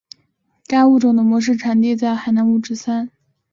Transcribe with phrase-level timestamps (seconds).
[0.65, 3.11] 该物种的模式产地在海南五指山。